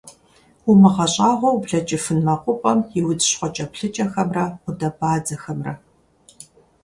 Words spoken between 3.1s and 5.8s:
щхъуэкӀэплъыкӀэхэмрэ гъудэбадзэхэмрэ!